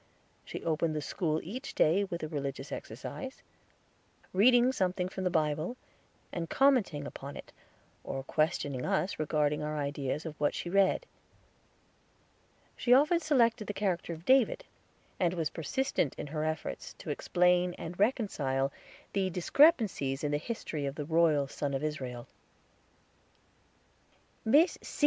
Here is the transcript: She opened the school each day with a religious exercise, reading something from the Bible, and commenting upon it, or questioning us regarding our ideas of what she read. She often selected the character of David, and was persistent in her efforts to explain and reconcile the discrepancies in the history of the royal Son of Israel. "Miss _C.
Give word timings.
She 0.43 0.65
opened 0.65 0.95
the 0.95 1.01
school 1.03 1.39
each 1.43 1.75
day 1.75 2.03
with 2.05 2.23
a 2.23 2.27
religious 2.27 2.71
exercise, 2.71 3.43
reading 4.33 4.71
something 4.71 5.07
from 5.07 5.25
the 5.25 5.29
Bible, 5.29 5.77
and 6.33 6.49
commenting 6.49 7.05
upon 7.05 7.37
it, 7.37 7.53
or 8.03 8.23
questioning 8.23 8.83
us 8.83 9.19
regarding 9.19 9.61
our 9.61 9.77
ideas 9.77 10.25
of 10.25 10.33
what 10.39 10.55
she 10.55 10.71
read. 10.71 11.05
She 12.75 12.95
often 12.95 13.19
selected 13.19 13.67
the 13.67 13.75
character 13.77 14.11
of 14.11 14.25
David, 14.25 14.65
and 15.19 15.35
was 15.35 15.51
persistent 15.51 16.15
in 16.15 16.25
her 16.25 16.43
efforts 16.45 16.93
to 16.93 17.11
explain 17.11 17.75
and 17.75 17.99
reconcile 17.99 18.73
the 19.13 19.29
discrepancies 19.29 20.23
in 20.23 20.31
the 20.31 20.37
history 20.39 20.87
of 20.87 20.95
the 20.95 21.05
royal 21.05 21.47
Son 21.47 21.75
of 21.75 21.83
Israel. 21.83 22.27
"Miss 24.45 24.79
_C. 24.79 24.99